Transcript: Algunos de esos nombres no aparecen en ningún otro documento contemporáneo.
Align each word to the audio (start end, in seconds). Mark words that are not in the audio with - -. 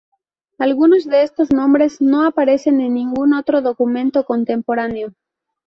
Algunos 0.57 1.05
de 1.05 1.21
esos 1.21 1.51
nombres 1.51 2.01
no 2.01 2.25
aparecen 2.25 2.81
en 2.81 2.95
ningún 2.95 3.35
otro 3.35 3.61
documento 3.61 4.25
contemporáneo. 4.25 5.13